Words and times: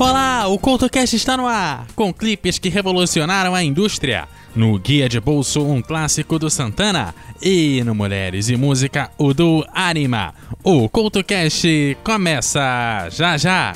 Olá, 0.00 0.46
o 0.46 0.60
CoutoCast 0.60 1.16
está 1.16 1.36
no 1.36 1.48
ar, 1.48 1.84
com 1.96 2.14
clipes 2.14 2.56
que 2.56 2.68
revolucionaram 2.68 3.52
a 3.52 3.64
indústria. 3.64 4.28
No 4.54 4.78
Guia 4.78 5.08
de 5.08 5.18
Bolso, 5.18 5.66
um 5.66 5.82
clássico 5.82 6.38
do 6.38 6.48
Santana. 6.48 7.12
E 7.42 7.82
no 7.84 7.96
Mulheres 7.96 8.48
e 8.48 8.56
Música, 8.56 9.10
o 9.18 9.34
do 9.34 9.66
Anima. 9.74 10.32
O 10.62 10.88
CoutoCast 10.88 11.98
começa 12.04 13.08
já 13.10 13.36
já! 13.36 13.74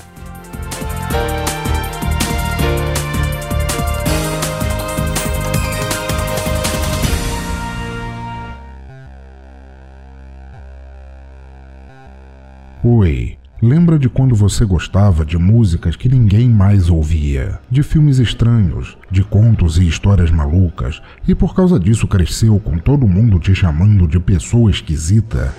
Oi, 12.84 13.39
lembra 13.62 13.96
de 13.96 14.08
quando 14.08 14.34
você 14.34 14.64
gostava 14.64 15.25
de 15.25 15.39
músicas 15.39 15.94
que 15.94 16.08
ninguém 16.08 16.48
mais 16.48 16.90
ouvia, 16.90 17.61
de 17.70 17.84
filmes 17.84 18.18
estranhos, 18.18 18.98
de 19.08 19.22
contos 19.22 19.79
e 19.79 19.86
histórias 19.86 20.32
malucas, 20.32 21.00
e 21.29 21.32
por 21.32 21.54
causa 21.54 21.79
disso 21.79 22.08
cresceu 22.08 22.58
com 22.58 22.76
todo 22.76 23.06
mundo 23.06 23.39
te 23.39 23.54
chamando 23.54 24.08
de 24.08 24.18
pessoa 24.18 24.68
esquisita? 24.68 25.54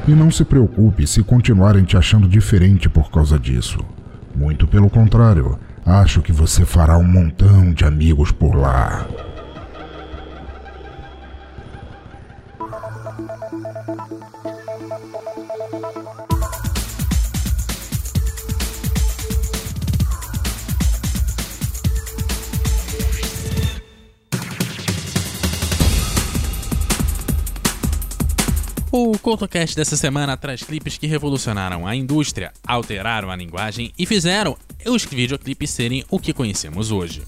E 0.06 0.12
não 0.12 0.30
se 0.30 0.44
preocupe 0.44 1.06
se 1.06 1.22
continuarem 1.22 1.82
te 1.82 1.96
achando 1.96 2.28
diferente 2.28 2.88
por 2.90 3.10
causa 3.10 3.38
disso. 3.38 3.78
Muito 4.34 4.66
pelo 4.66 4.90
contrário, 4.90 5.58
acho 5.86 6.20
que 6.20 6.32
você 6.32 6.66
fará 6.66 6.98
um 6.98 7.04
montão 7.04 7.72
de 7.72 7.84
amigos 7.84 8.30
por 8.30 8.54
lá. 8.54 9.06
CoutoCast 29.24 29.74
dessa 29.74 29.96
semana 29.96 30.36
traz 30.36 30.62
clipes 30.62 30.98
que 30.98 31.06
revolucionaram 31.06 31.86
a 31.86 31.96
indústria, 31.96 32.52
alteraram 32.66 33.30
a 33.30 33.36
linguagem 33.36 33.90
e 33.98 34.04
fizeram 34.04 34.54
os 34.84 35.06
videoclipes 35.06 35.70
serem 35.70 36.04
o 36.10 36.18
que 36.18 36.34
conhecemos 36.34 36.92
hoje. 36.92 37.22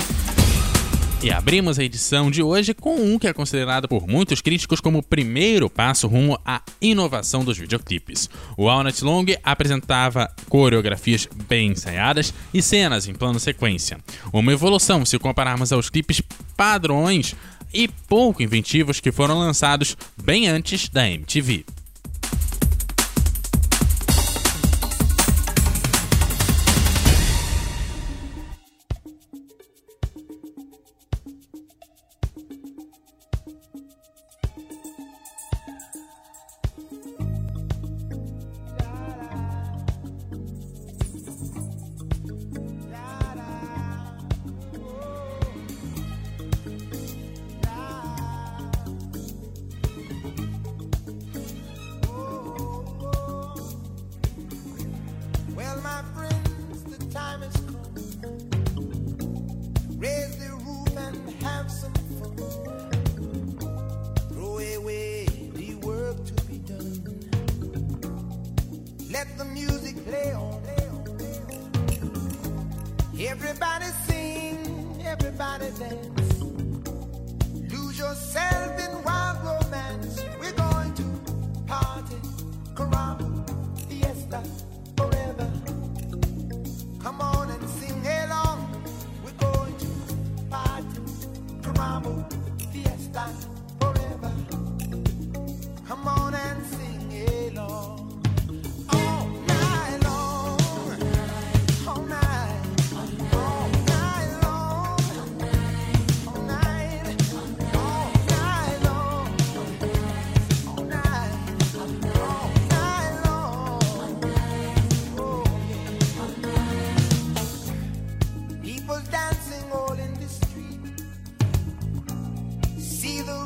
E 1.22 1.30
abrimos 1.30 1.78
a 1.78 1.84
edição 1.84 2.30
de 2.30 2.42
hoje 2.42 2.74
com 2.74 2.96
um 2.96 3.18
que 3.18 3.26
é 3.26 3.32
considerado 3.32 3.88
por 3.88 4.06
muitos 4.06 4.42
críticos 4.42 4.78
como 4.78 4.98
o 4.98 5.02
primeiro 5.02 5.70
passo 5.70 6.06
rumo 6.06 6.38
à 6.44 6.60
inovação 6.82 7.42
dos 7.42 7.56
videoclipes. 7.56 8.28
O 8.58 8.64
Walnut 8.64 9.02
Long 9.02 9.24
apresentava 9.42 10.30
coreografias 10.50 11.26
bem 11.48 11.70
ensaiadas 11.70 12.34
e 12.52 12.60
cenas 12.60 13.08
em 13.08 13.14
plano 13.14 13.40
sequência. 13.40 13.96
Uma 14.30 14.52
evolução 14.52 15.02
se 15.06 15.18
compararmos 15.18 15.72
aos 15.72 15.88
clipes 15.88 16.20
padrões 16.54 17.34
e 17.72 17.88
pouco 17.88 18.42
inventivos 18.42 19.00
que 19.00 19.10
foram 19.10 19.38
lançados 19.38 19.96
bem 20.22 20.46
antes 20.46 20.90
da 20.90 21.08
MTV. 21.08 21.64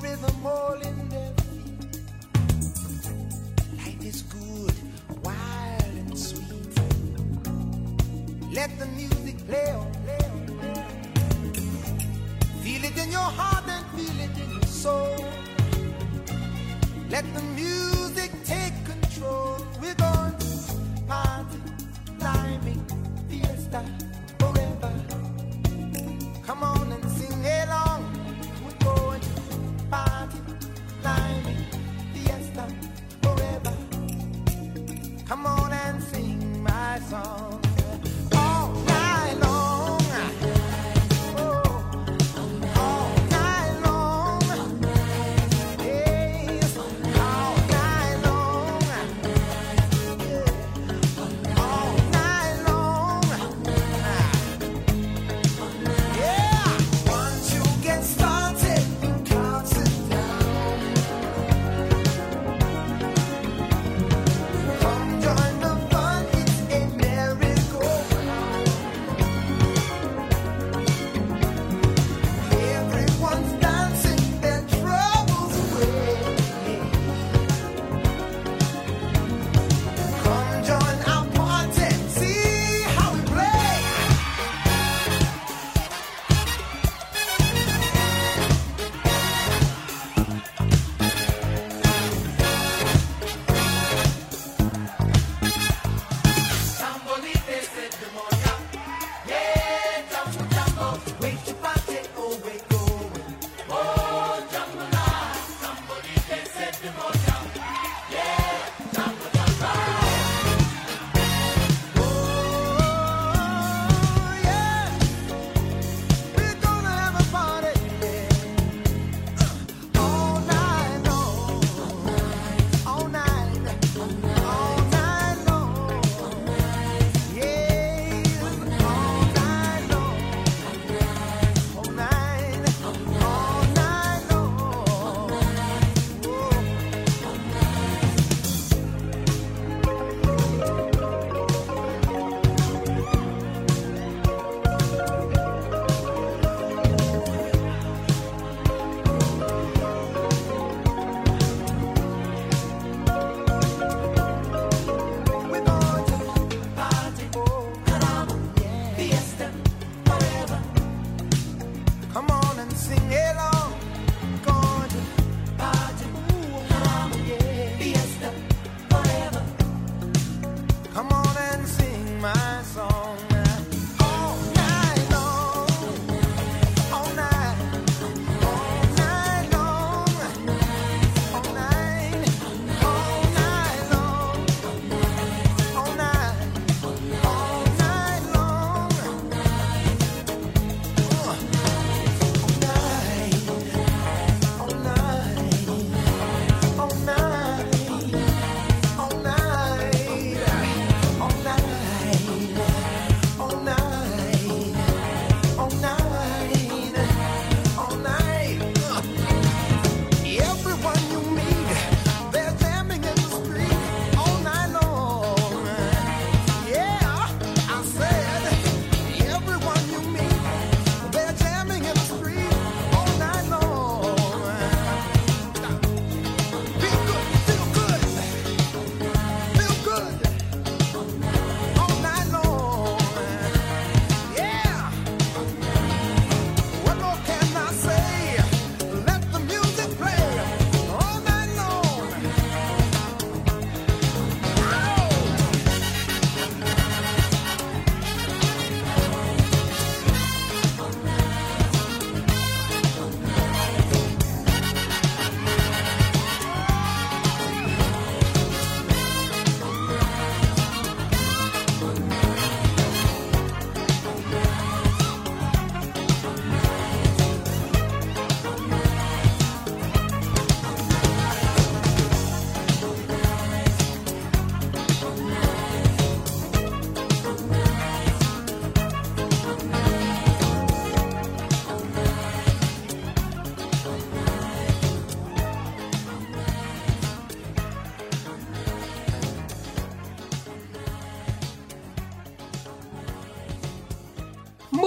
river 0.03 0.33
morning. 0.43 0.90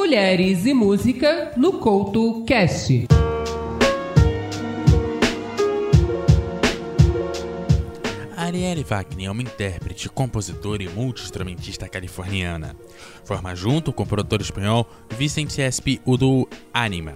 Mulheres 0.06 0.66
e 0.66 0.74
Música 0.74 1.54
no 1.56 1.80
Couto 1.80 2.44
Cast. 2.44 3.08
Arielle 8.36 8.84
Wagner 8.84 9.28
é 9.30 9.32
uma 9.32 9.42
intérprete, 9.42 10.10
compositora 10.10 10.84
e 10.84 10.90
multi-instrumentista 10.90 11.88
californiana. 11.88 12.76
Forma 13.24 13.56
junto 13.56 13.94
com 13.94 14.04
o 14.04 14.06
produtor 14.06 14.42
espanhol 14.42 14.86
Vicente 15.18 15.62
Espi 15.62 16.02
o 16.04 16.18
do 16.18 16.50
Anima, 16.74 17.14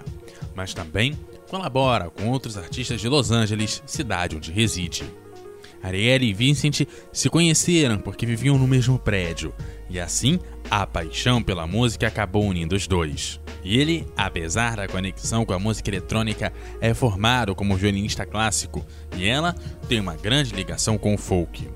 mas 0.56 0.74
também 0.74 1.20
colabora 1.50 2.10
com 2.10 2.30
outros 2.30 2.58
artistas 2.58 3.02
de 3.02 3.10
Los 3.10 3.32
Angeles, 3.32 3.84
cidade 3.86 4.38
onde 4.38 4.50
reside. 4.50 5.04
Arielle 5.82 6.28
e 6.28 6.34
Vincent 6.34 6.88
se 7.12 7.30
conheceram 7.30 7.98
porque 7.98 8.26
viviam 8.26 8.58
no 8.58 8.68
mesmo 8.68 8.98
prédio, 8.98 9.54
e 9.90 10.00
assim 10.00 10.40
a 10.70 10.86
paixão 10.86 11.42
pela 11.42 11.66
música 11.66 12.08
acabou 12.08 12.46
unindo 12.46 12.76
os 12.76 12.88
dois. 12.88 13.40
E 13.64 13.78
ele, 13.80 14.06
apesar 14.16 14.78
da 14.78 14.88
conexão 14.88 15.46
com 15.46 15.54
a 15.54 15.60
música 15.60 15.90
eletrônica, 15.90 16.54
é 16.80 16.94
formado 16.94 17.56
como 17.56 17.76
violinista 17.76 18.26
clássico 18.26 18.86
e 19.16 19.28
ela 19.28 19.54
tem 19.88 20.00
uma 20.00 20.16
grande 20.16 20.54
ligação 20.54 20.98
com 20.98 21.14
o 21.14 21.18
folk. 21.18 21.68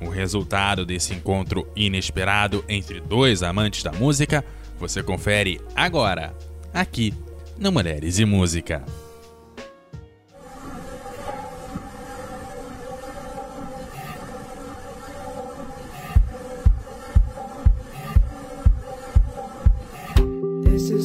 O 0.00 0.08
resultado 0.08 0.84
desse 0.84 1.14
encontro 1.14 1.68
inesperado 1.76 2.64
entre 2.68 3.00
dois 3.00 3.42
amantes 3.42 3.82
da 3.82 3.92
música 3.92 4.44
você 4.82 5.00
confere 5.00 5.60
agora, 5.76 6.34
aqui 6.74 7.14
no 7.56 7.70
Mulheres 7.70 8.18
e 8.18 8.24
Música. 8.24 8.84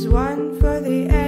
Está 0.09 1.26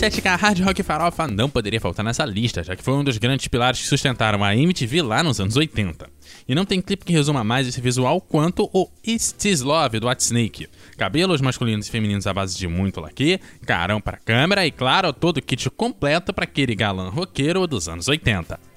estética 0.00 0.34
hard 0.34 0.60
rock 0.60 0.82
farofa 0.82 1.28
não 1.28 1.50
poderia 1.50 1.78
faltar 1.78 2.02
nessa 2.02 2.24
lista, 2.24 2.64
já 2.64 2.74
que 2.74 2.82
foi 2.82 2.94
um 2.94 3.04
dos 3.04 3.18
grandes 3.18 3.46
pilares 3.48 3.80
que 3.82 3.86
sustentaram 3.86 4.42
a 4.42 4.56
MTV 4.56 5.02
lá 5.02 5.22
nos 5.22 5.38
anos 5.38 5.56
80. 5.56 6.08
E 6.48 6.54
não 6.54 6.64
tem 6.64 6.80
clipe 6.80 7.04
que 7.04 7.12
resuma 7.12 7.44
mais 7.44 7.68
esse 7.68 7.82
visual 7.82 8.18
quanto 8.18 8.70
o 8.72 8.88
It's 9.06 9.60
Love 9.60 10.00
do 10.00 10.10
Snake. 10.18 10.68
Cabelos 10.96 11.42
masculinos 11.42 11.86
e 11.86 11.90
femininos 11.90 12.26
à 12.26 12.32
base 12.32 12.56
de 12.56 12.66
muito 12.66 12.98
laque, 12.98 13.38
carão 13.66 14.00
para 14.00 14.16
câmera 14.16 14.66
e, 14.66 14.70
claro, 14.70 15.12
todo 15.12 15.36
o 15.36 15.42
kit 15.42 15.68
completo 15.68 16.32
para 16.32 16.44
aquele 16.44 16.74
galã 16.74 17.10
roqueiro 17.10 17.66
dos 17.66 17.86
anos 17.86 18.08
80. 18.08 18.69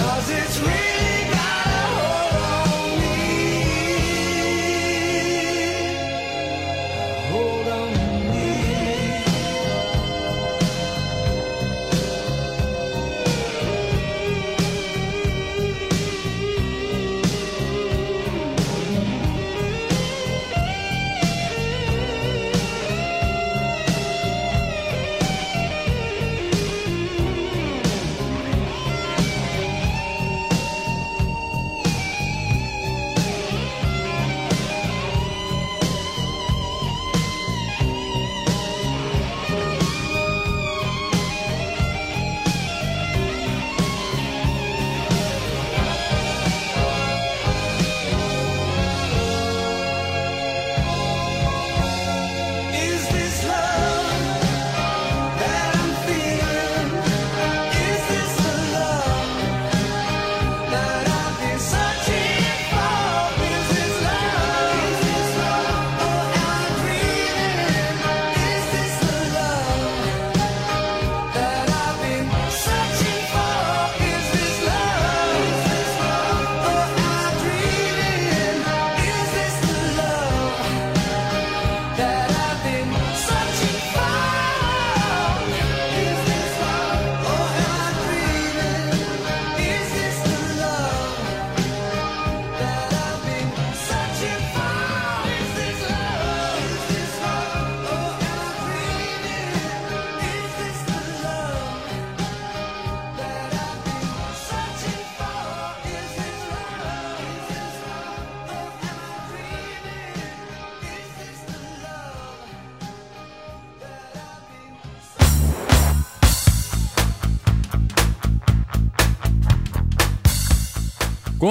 Com 0.00 1.09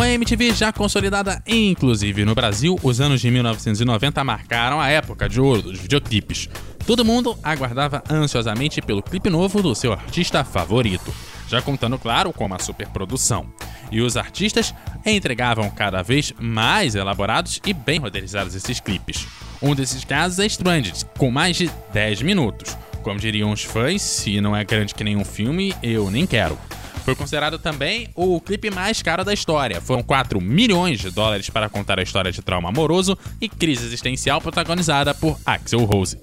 a 0.10 0.13
MTV 0.13 0.54
já 0.54 0.74
consolidada, 0.74 1.41
inclusive 1.48 2.26
no 2.26 2.34
Brasil, 2.34 2.80
os 2.82 3.00
anos 3.00 3.22
de 3.22 3.30
1990 3.30 4.24
marcaram 4.24 4.82
a 4.82 4.88
época 4.89 5.30
de 5.30 5.39
ouro 5.39 5.62
dos 5.62 5.80
videoclipes. 5.80 6.50
Todo 6.86 7.06
mundo 7.06 7.38
aguardava 7.43 8.04
ansiosamente 8.10 8.82
pelo 8.82 9.04
clipe 9.04 9.30
novo 9.30 9.62
do 9.62 9.76
seu 9.76 9.93
artista 9.93 10.43
favorito, 10.43 11.13
já 11.48 11.62
contando, 11.62 12.00
claro, 12.00 12.34
com 12.34 12.45
uma 12.45 12.60
superprodução. 12.60 13.45
E 13.91 14.02
os 14.02 14.17
artistas 14.17 14.74
entregavam 15.06 15.69
cada 15.69 16.02
vez 16.02 16.34
mais 16.39 16.95
elaborados 16.95 17.62
e 17.65 17.72
bem 17.72 18.00
roteirizados 18.00 18.56
esses 18.56 18.80
clipes. 18.80 19.28
Um 19.62 19.76
desses 19.76 20.04
casos 20.04 20.39
é 20.39 20.48
Stranded, 20.48 21.06
com 21.17 21.30
mais 21.30 21.56
de 21.56 21.69
10 21.93 22.24
minutos. 22.24 22.76
Como 23.04 23.19
diriam 23.19 23.52
os 23.52 23.63
fãs, 23.63 24.02
se 24.02 24.41
não 24.41 24.56
é 24.56 24.63
grande 24.63 24.95
que 24.95 25.04
nenhum 25.04 25.24
filme, 25.24 25.76
eu 25.84 26.10
nem 26.10 26.26
quero. 26.26 26.58
Foi 27.03 27.15
considerado 27.15 27.57
também 27.57 28.09
o 28.15 28.39
clipe 28.39 28.69
mais 28.69 29.01
caro 29.01 29.23
da 29.23 29.33
história. 29.33 29.81
Foram 29.81 30.03
4 30.03 30.39
milhões 30.39 30.99
de 30.99 31.09
dólares 31.09 31.49
para 31.49 31.69
contar 31.69 31.99
a 31.99 32.03
história 32.03 32.31
de 32.31 32.41
trauma 32.41 32.69
amoroso 32.69 33.17
e 33.41 33.49
crise 33.49 33.85
existencial 33.85 34.39
protagonizada 34.41 35.13
por 35.13 35.38
Axel 35.45 35.83
Rose. 35.85 36.17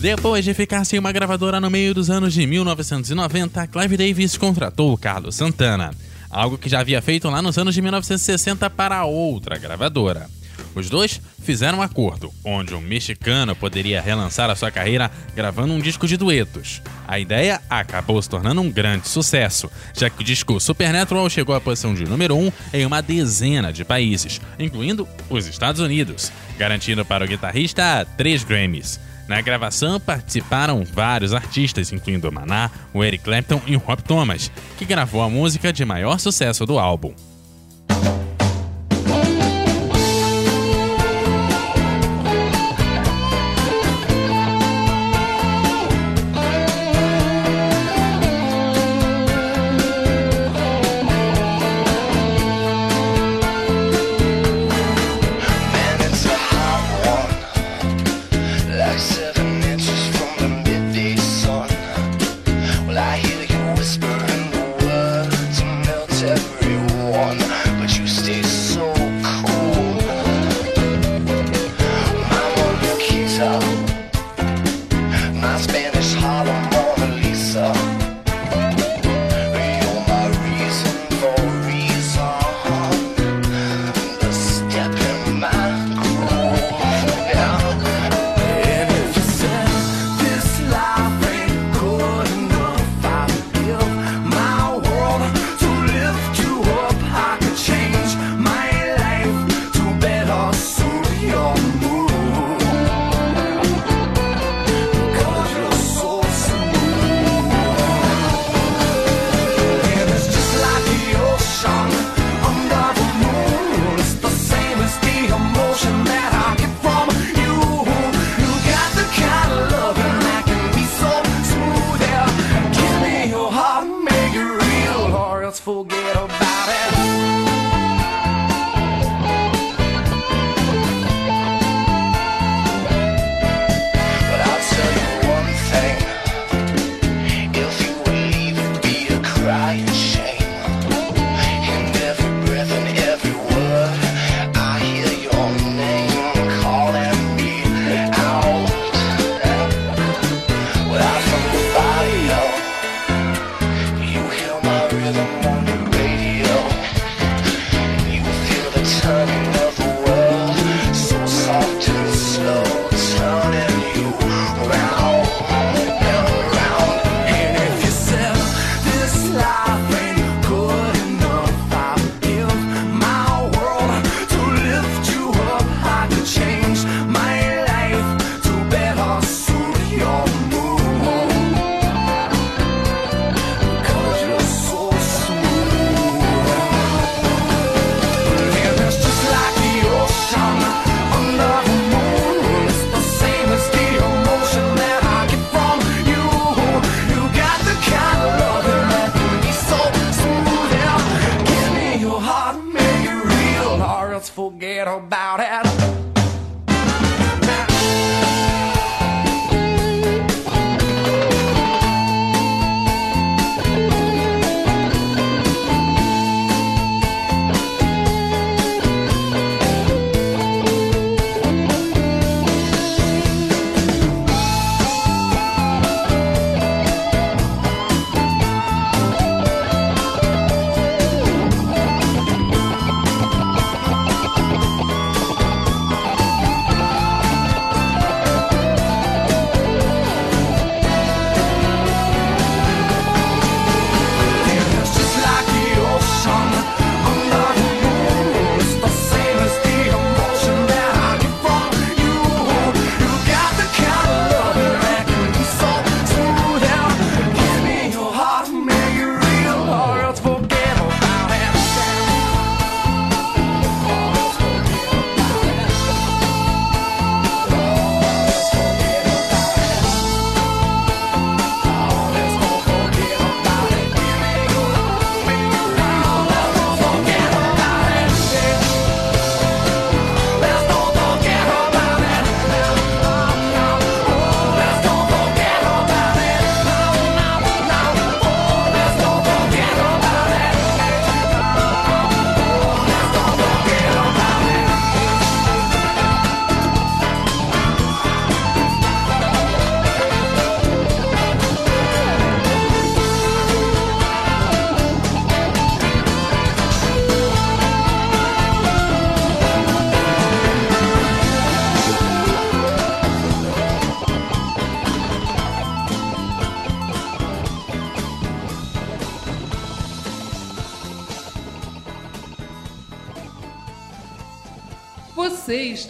Depois 0.00 0.42
de 0.42 0.54
ficar 0.54 0.84
sem 0.84 0.98
uma 0.98 1.12
gravadora 1.12 1.60
no 1.60 1.68
meio 1.68 1.92
dos 1.92 2.08
anos 2.08 2.32
de 2.32 2.46
1990, 2.46 3.66
Clive 3.66 3.98
Davis 3.98 4.38
contratou 4.38 4.96
Carlos 4.96 5.34
Santana, 5.34 5.90
algo 6.30 6.56
que 6.56 6.70
já 6.70 6.80
havia 6.80 7.02
feito 7.02 7.28
lá 7.28 7.42
nos 7.42 7.58
anos 7.58 7.74
de 7.74 7.82
1960 7.82 8.70
para 8.70 9.04
outra 9.04 9.58
gravadora. 9.58 10.39
Os 10.74 10.88
dois 10.88 11.20
fizeram 11.42 11.78
um 11.78 11.82
acordo, 11.82 12.32
onde 12.44 12.74
um 12.74 12.80
mexicano 12.80 13.56
poderia 13.56 14.00
relançar 14.00 14.48
a 14.50 14.56
sua 14.56 14.70
carreira 14.70 15.10
gravando 15.34 15.72
um 15.72 15.80
disco 15.80 16.06
de 16.06 16.16
duetos. 16.16 16.80
A 17.06 17.18
ideia 17.18 17.60
acabou 17.68 18.20
se 18.22 18.28
tornando 18.28 18.60
um 18.60 18.70
grande 18.70 19.08
sucesso, 19.08 19.70
já 19.94 20.08
que 20.08 20.20
o 20.20 20.24
disco 20.24 20.60
Supernatural 20.60 21.28
chegou 21.28 21.54
à 21.54 21.60
posição 21.60 21.94
de 21.94 22.04
número 22.04 22.36
1 22.36 22.46
um 22.46 22.52
em 22.72 22.86
uma 22.86 23.00
dezena 23.00 23.72
de 23.72 23.84
países, 23.84 24.40
incluindo 24.58 25.08
os 25.28 25.46
Estados 25.46 25.80
Unidos, 25.80 26.30
garantindo 26.56 27.04
para 27.04 27.24
o 27.24 27.28
guitarrista 27.28 28.06
três 28.16 28.44
Grammys. 28.44 29.00
Na 29.26 29.40
gravação 29.40 30.00
participaram 30.00 30.84
vários 30.84 31.32
artistas, 31.32 31.92
incluindo 31.92 32.32
Maná, 32.32 32.68
o 32.92 33.04
Eric 33.04 33.22
Clapton 33.22 33.62
e 33.64 33.76
o 33.76 33.78
Rob 33.78 34.02
Thomas, 34.02 34.50
que 34.76 34.84
gravou 34.84 35.22
a 35.22 35.30
música 35.30 35.72
de 35.72 35.84
maior 35.84 36.18
sucesso 36.18 36.66
do 36.66 36.80
álbum. 36.80 37.14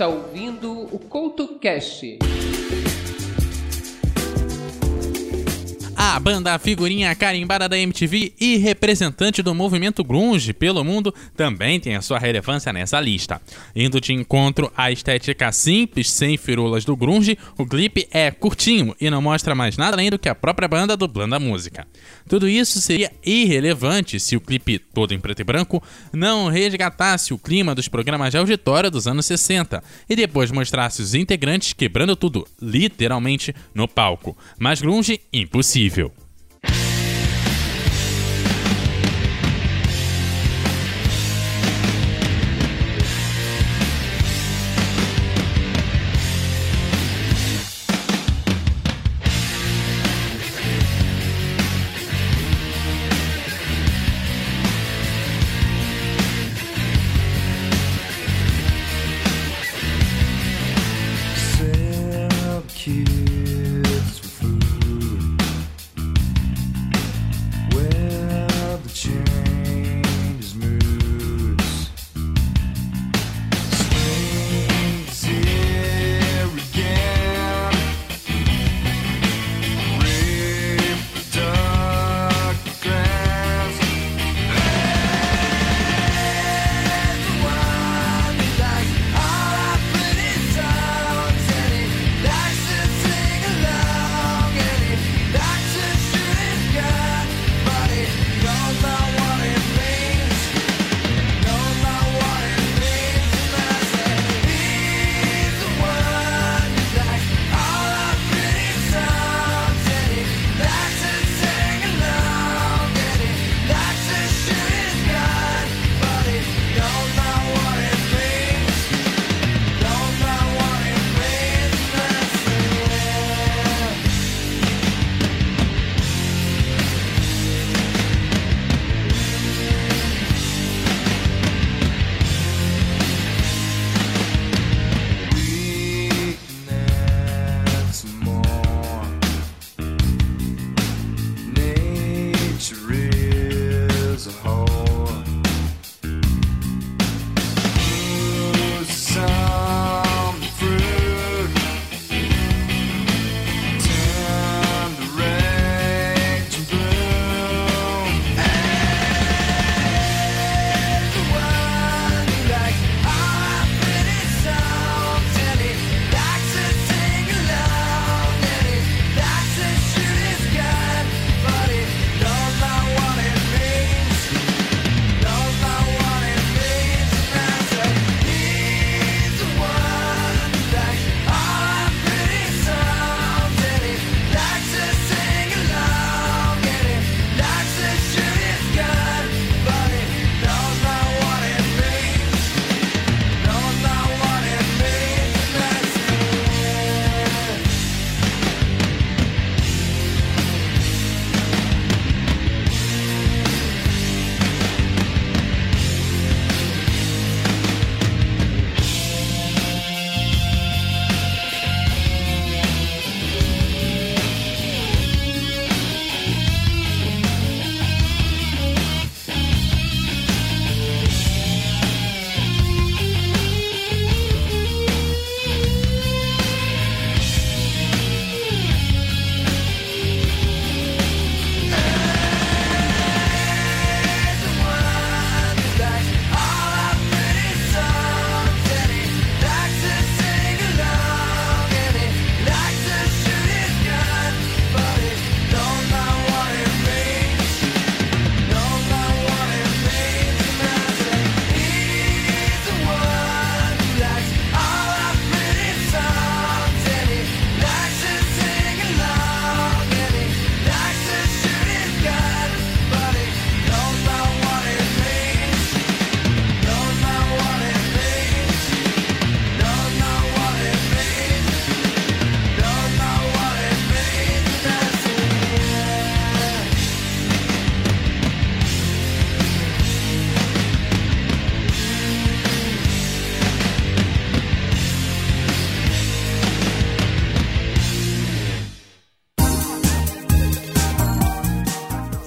Está 0.01 0.09
ouvindo 0.09 0.89
o 0.91 0.99
CoutoCast. 0.99 2.21
A 6.03 6.19
banda 6.19 6.59
figurinha 6.59 7.15
carimbada 7.15 7.69
da 7.69 7.77
MTV 7.77 8.33
e 8.41 8.57
representante 8.57 9.43
do 9.43 9.55
movimento 9.55 10.03
grunge 10.03 10.55
pelo 10.55 10.83
mundo 10.83 11.15
também 11.37 11.79
tem 11.79 11.95
a 11.95 12.01
sua 12.01 12.19
relevância 12.19 12.73
nessa 12.73 12.99
lista. 12.99 13.39
Indo 13.77 14.01
de 14.01 14.15
encontro 14.15 14.73
à 14.75 14.91
estética 14.91 15.53
simples, 15.53 16.11
sem 16.11 16.39
firulas 16.39 16.87
do 16.87 16.97
grunge, 16.97 17.37
o 17.59 17.67
clipe 17.67 18.09
é 18.11 18.31
curtinho 18.31 18.97
e 18.99 19.11
não 19.11 19.21
mostra 19.21 19.55
mais 19.55 19.77
nada 19.77 19.95
além 19.95 20.09
do 20.09 20.19
que 20.19 20.31
a 20.31 20.35
própria 20.35 20.67
banda 20.67 20.97
dublando 20.97 21.35
a 21.35 21.39
música. 21.39 21.87
Tudo 22.27 22.49
isso 22.49 22.81
seria 22.81 23.13
irrelevante 23.23 24.19
se 24.19 24.35
o 24.37 24.41
clipe, 24.41 24.79
todo 24.79 25.13
em 25.13 25.21
preto 25.21 25.41
e 25.41 25.45
branco, 25.45 25.83
não 26.15 26.49
resgatasse 26.49 27.35
o 27.35 27.39
clima 27.39 27.75
dos 27.75 27.89
programas 27.89 28.31
de 28.31 28.39
auditório 28.39 28.91
dos 28.91 29.07
anos 29.07 29.27
60 29.27 29.85
e 30.09 30.17
depois 30.17 30.51
mostrasse 30.51 31.03
os 31.03 31.15
integrantes 31.15 31.75
quebrando 31.75 32.17
tudo, 32.17 32.49
literalmente, 32.59 33.55
no 33.75 33.87
palco. 33.87 34.35
Mas 34.59 34.81
grunge, 34.81 35.21
impossível. 35.31 35.90
possível. 35.91 36.29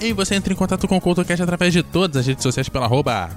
E 0.04 0.12
você 0.12 0.34
entra 0.34 0.52
em 0.52 0.56
contato 0.56 0.86
com 0.86 0.98
o 0.98 1.00
CoutoCast 1.00 1.42
através 1.42 1.72
de 1.72 1.82
todas 1.82 2.18
as 2.18 2.26
redes 2.26 2.42
sociais 2.42 2.68
pela 2.68 2.84
arroba 2.84 3.30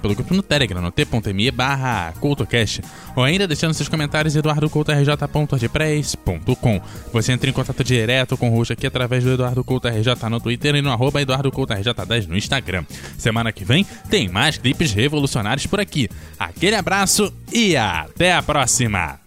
pelo 0.00 0.14
grupo 0.14 0.32
no 0.32 0.44
Telegram, 0.44 0.80
no 0.80 0.92
t.me 0.92 1.50
barra 1.50 2.12
CoutoCast, 2.20 2.82
ou 3.16 3.24
ainda 3.24 3.48
deixando 3.48 3.74
seus 3.74 3.88
comentários 3.88 4.36
eduardocoutorj.wordpress.com. 4.36 6.80
Você 7.12 7.32
entra 7.32 7.50
em 7.50 7.52
contato 7.52 7.82
direto 7.82 8.36
com 8.36 8.48
o 8.48 8.52
Ruxa 8.54 8.74
aqui 8.74 8.86
através 8.86 9.24
do 9.24 9.32
Eduardo 9.32 9.62
RJ 9.62 10.30
no 10.30 10.38
Twitter 10.38 10.76
e 10.76 10.82
no 10.82 10.92
arroba 10.92 11.20
Eduardo 11.20 11.50
Couto 11.50 11.74
RJ10 11.74 12.28
no 12.28 12.36
Instagram. 12.36 12.84
Semana 13.18 13.50
que 13.50 13.64
vem 13.64 13.84
tem 14.08 14.28
mais 14.28 14.56
clipes 14.56 14.92
revolucionários 14.92 15.66
por 15.66 15.80
aqui. 15.80 16.08
Aquele 16.38 16.76
abraço 16.76 17.34
e 17.52 17.76
até 17.76 18.34
a 18.34 18.40
próxima! 18.40 19.18